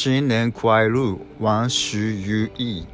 [0.00, 2.86] 新年快乐万事如意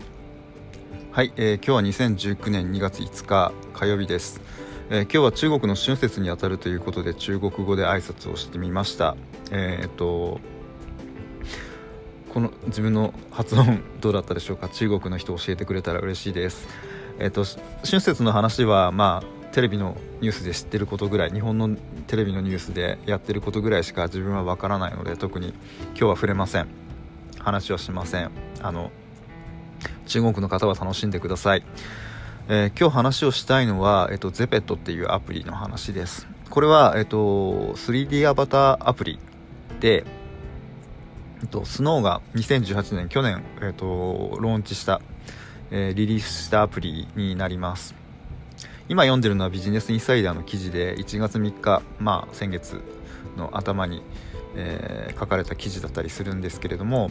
[1.13, 4.41] はい、えー、今日は2019年2月5日火曜日です、
[4.89, 9.19] えー、今日は中国の春節にあたるということで中国語で挨拶をしてみました。
[9.51, 10.41] えー、っと
[12.33, 14.71] この自分の発音 どうだったでしょうか？
[14.71, 16.67] 中国の人教えてくれたら嬉しいです。
[17.19, 17.45] えっと
[17.85, 25.49] 春節の話はまあテレビのニュースで知ってることぐらい日本のテレビのニュースでやってることぐらいしか自分はわからないので特に
[25.89, 26.84] 今日は触れません。
[27.45, 28.31] 話はしません。
[28.63, 28.91] あの
[30.07, 31.65] 中国の方は楽しんでください、
[32.49, 36.27] えー、今日話をしたいのは、えっと、ゼペットっていうアプリの話です。
[36.51, 39.19] これは、えっと、3D アバターアプリ
[39.81, 40.05] で、
[41.43, 45.01] えっと、スノーが2018年去年、えっと、ローンチした、
[45.71, 47.95] えー、リリースしたアプリになります。
[48.89, 52.83] 今読んでるのはビジネスインサイダーの記事で1月3日、まあ、先月
[53.37, 54.03] の頭に、
[54.55, 57.11] えー、書かれた記事だったりするんですけれども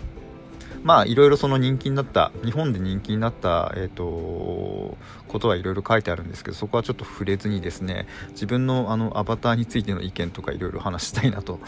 [0.84, 11.60] まあいろいろその人気になった日本で人気になった、えーと、ことはいろいろ書いてあるんですけどそこはちょっと触れずにですね自分のあのアバターについての意見とかいろいろ話したいなと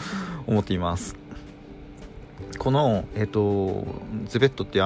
[0.46, 1.16] 思っています。
[2.58, 3.86] この、えーと、
[4.24, 4.80] ゼベットって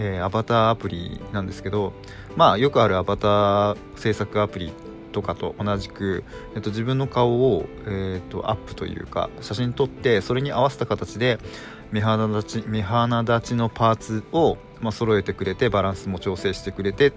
[0.00, 1.92] えー、アバターアプリなんですけど、
[2.36, 4.72] まあ、よくあるアバター制作アプリ
[5.12, 6.24] とかと同じく、
[6.54, 11.38] えっと、自分の顔を、えっと、アップというか写真撮ってそれに合わせた形で
[11.90, 17.12] 目鼻立ち目鼻立ちのパーツを、まあ、揃えてくれてバランスも調整してくれて、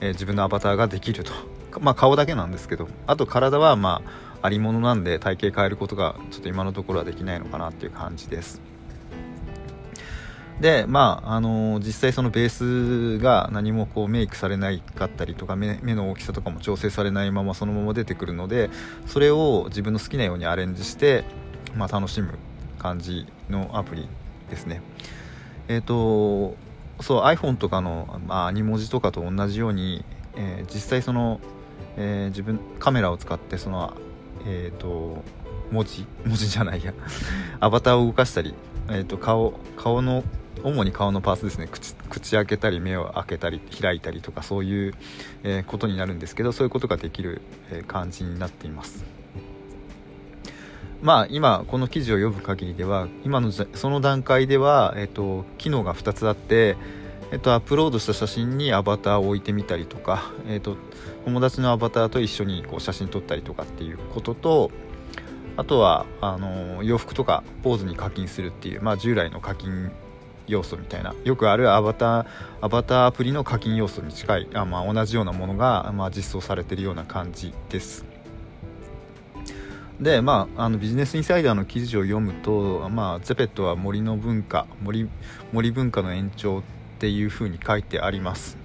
[0.00, 1.32] えー、自分のアバターができると、
[1.80, 4.02] まあ、顔だけなんですけどあと体はま
[4.40, 8.60] あありものなんで体型変えることがちょっと今のところはできないのかなっていう感じです。
[10.60, 18.68] でまああのー、実際そのベースが何もこうメイクされないかったりとか目の大きさとかも調整されないままそのまま出てくるので
[19.06, 21.22] それを自分の好きなようにアレンジして、
[21.76, 22.34] まあ、楽しむ
[22.78, 24.08] 感じのアプリ
[24.50, 24.82] ですね。
[25.68, 26.56] えっ、ー、と
[27.02, 30.04] そう iPhone とかの、まあ、2文字とかと同じように、
[30.36, 31.40] えー、実際その、
[31.96, 33.94] えー、自分カメラを使ってその
[34.46, 35.22] えっ、と
[35.70, 36.94] 文字文字じゃないや。
[37.60, 38.54] アバターを動かしたり、
[38.88, 40.24] えーと顔顔の
[40.62, 41.68] 主に顔のパーツですね。
[41.70, 44.94] 口口開けたり目を開けたり開いたりとかそういう、
[45.42, 49.04] えー、ことになるんですけどそういうことができる、えー、感じになっています。
[51.02, 56.76] まあ今この記事を読む限りでは今のその段階では、えーと、機能が2つあって、
[57.30, 60.76] えーと、アップロードした写真にアバターを置いてみたりとか、えーと、
[61.24, 64.70] 友達のアバターと一緒にこう写真撮ったりとかっていうことと
[65.56, 69.90] あとはあの洋服とかポーズに課金するっていう、まあ、従来の課金
[70.46, 72.26] 要素みたいなよくあるアバター
[72.60, 78.17] アバターアプリの課金要素に近いあ、まあ、同じようなものが、まあ、実装されているような感じです。
[80.00, 85.08] でまあ、あのビジネスインサイダーの記事を読むと、まあ、ゼペットは森の文化森
[85.52, 86.62] 森文化の延長っ
[87.00, 88.56] ていうふうに書いてあります。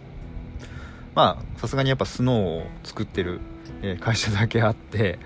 [1.16, 3.40] まあさすがにやっぱスノーを作ってる、
[4.00, 5.20] 会社だけあって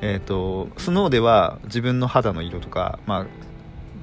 [0.00, 3.26] えーと、スノーでは自分の肌の色とか、まあ、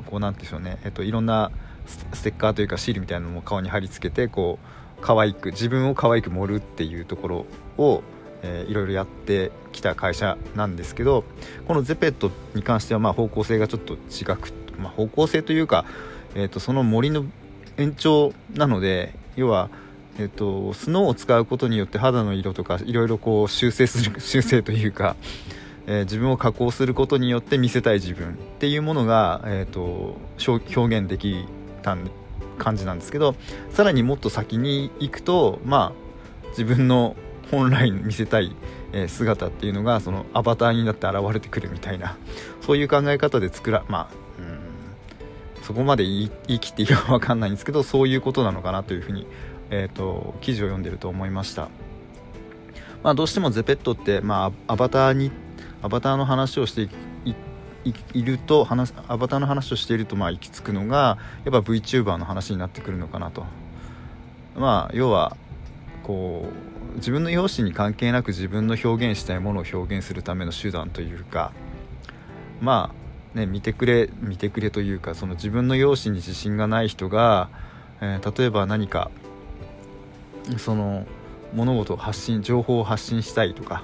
[0.09, 1.51] こうなんでしょうね、えーと、いろんな
[1.85, 4.59] ステッカーというかシールみたいなのも顔に貼り付けてこ
[4.99, 7.45] う可愛く自分を可愛く盛るっていうところ
[7.77, 8.03] を、
[8.45, 11.23] えー、いろいろやってきた会社なんですけど
[11.67, 15.85] このゼペットに関してはまあ方向性がちょっと違く、まあ、方向性というか、
[16.35, 17.25] えーと、その森の
[17.77, 19.69] 延長なので要は
[20.17, 25.17] えっと、スノーを使うことによって肌の色とかいろいろこう修正する 修正というか
[25.87, 30.17] えー、自分を加工することによって見せたい自分っていうものが、えーと、
[30.47, 31.45] 表現でき
[31.83, 31.95] た
[32.57, 33.35] 感じなんですけど
[33.69, 37.15] さらにもっと先に行くとまあ自分の
[37.51, 38.55] 本来見せたい、
[39.07, 42.15] 姿っていうのがそのアバターになって現れてくるみたいな
[42.61, 49.27] そういう考え方で作らまあそこまで言いい切っていいか分かんないんですけどそういうことなのかなというふうに、
[49.69, 51.67] えーと記事を読んでると思いました。
[53.05, 55.31] まあ、どうしてもゼペットって、まあ、アバターに
[55.83, 56.89] アバターの話をして
[58.15, 63.45] いると話アバターの話をしているとまあ行き着くのがやっぱ VTuber の話になってくるのかなと
[64.57, 65.37] まあ要は
[66.01, 71.51] こう自分の容姿に関係なく自分の表現したいものを表現するための手段というか
[72.61, 72.93] ま
[73.33, 77.49] あね見てくれ見てくれというかその自分の容姿に自信がない人が、
[78.01, 79.11] えー、例えば何か
[80.57, 81.05] その
[81.53, 83.83] 物事を発信情報を発信したいとか、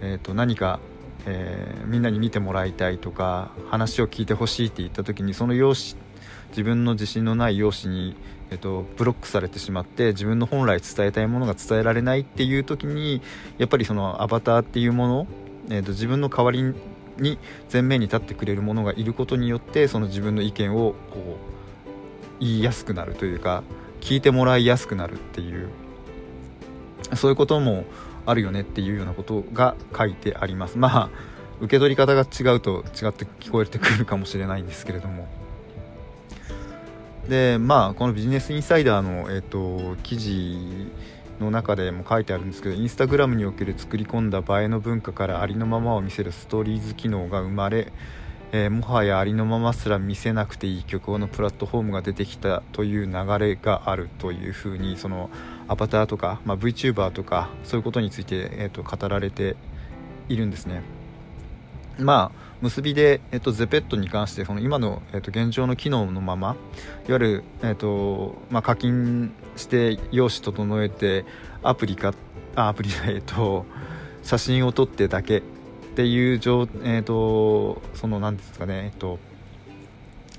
[0.00, 0.80] えー、と何か
[1.26, 6.03] えー、みんなに見てもらいたいとか話を聞いてほしいって言った時にその容姿
[6.54, 8.14] 自分の自信のない容姿に、
[8.50, 13.22] えーと、ブロックされてしまって自分の本来伝えたいものが伝えられないっていう時に
[13.58, 15.26] やっぱりそのアバターっていうもの、
[15.68, 16.62] えーと、自分の代わり
[17.18, 17.38] に
[17.72, 23.64] 前面に立ってくれるものがいることによってその自分の意見をこう言いやすくなるというか
[24.00, 25.70] 聞いてもらいやすくなるっていう
[27.14, 27.84] そういうことも
[28.26, 30.78] あるよねっていうようなことが書いてあります。
[30.78, 31.10] まあ
[31.60, 35.43] 受け取り方が違うと違って聞こえてくるかもしれないんですけれども。
[37.28, 40.58] でまあこのビジネスインサイダーの、えーと、記事
[41.40, 47.92] の中でも書いてあるんですけどインスタグラムにおける作り込んだ映えの文化からありのままを見せるストーリーズ機能が生まれ、
[48.52, 55.30] えー、もはやありのまますら見せなくていい曲をのプラットフォームが出てきたという流れがあるというふうにその
[55.66, 59.56] アバターとか、まあ、VTuber とかそういうことについて、えーと語られて
[60.28, 60.82] いるんですね。
[61.98, 66.56] まあ結びで、えっと、ゼペットに関してその今の、えっと、現状の機能のまま
[67.06, 71.26] いわゆる、えっとまあ、課金して用紙整えて
[71.62, 72.14] アプリか
[72.56, 73.66] あアプリで、えっと、
[74.22, 75.42] 写真を撮ってだけっ
[75.94, 79.18] ていう状、えっと、その何ですかね、えっと、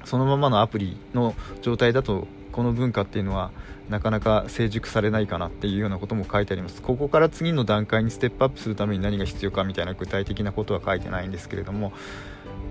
[0.04, 3.52] そのままのアプリの状態だとこの文化っていうのは
[3.90, 6.82] なかなか成熟されないかなっていうようなことも書いてあります。
[6.82, 11.92] ここから次の段階にステップアップするために何が必要かみたいな具体的なことは書いてないんですけれども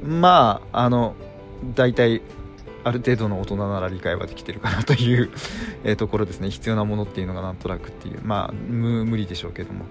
[0.02, 1.14] まああの
[1.74, 2.22] 大体
[2.82, 5.30] ある程度の大人なら理解はできてるかなという
[5.96, 6.48] ところですね。
[6.48, 9.84] 必要なものっていうのがなんとなくっていうまあ無理でしょうけども。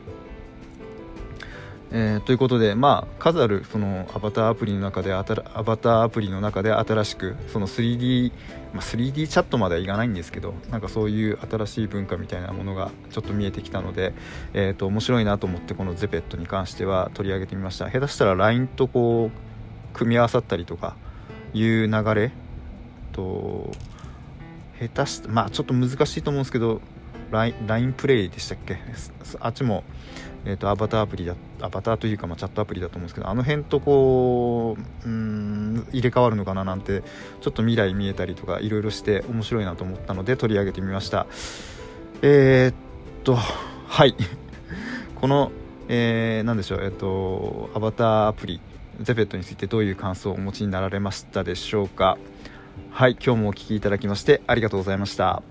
[1.95, 8.31] えー、ということで、まあ、数あるそのアバターアプリの中でアバターアプリの中で新しくその 3D、
[8.73, 14.13] まあ、3D チャットまではいかないんですけどなんかそういう新しい文化みたいなものがちょっと見えてきたので、
[14.53, 17.89] えー、と面白いなと思ってこのゼペットに関しては取り上げてみました。
[17.89, 20.95] 下手したら LINE とこう組み合わさったりとか
[21.53, 22.31] いう流れ？
[23.11, 23.71] と
[24.79, 26.81] 下手したまあちょっと難しいと思うんですけど
[27.33, 28.77] LINE プレイでしたっけ？
[29.39, 29.83] あっちも
[30.45, 34.75] えーと、アバターアプリだアバターというか、まあ、チャットアプリだと思うんですけどあの辺とこ
[35.05, 36.65] ううん入れ替わるのかな？
[36.65, 37.01] なんて
[37.39, 41.27] ちょっと未来見えたりとかいろいろして面白いなと思ったので取り上げてみました。
[42.21, 42.75] えー、っ
[43.23, 44.15] とはい。
[45.15, 45.53] この、
[45.87, 48.59] えー、何でしょうえー、っとアバターアプリ
[48.99, 52.17] ゼペットについてどういう感想をお持ちになられましたでしょうか？
[52.91, 55.41] はい今日もお聴きいただきましてありがとうございました。